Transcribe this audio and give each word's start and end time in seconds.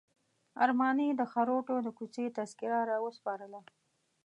ارماني 0.63 1.07
د 1.15 1.21
خروټو 1.31 1.75
د 1.85 1.87
کوڅې 1.97 2.25
تذکره 2.37 2.79
راوسپارله. 2.91 3.59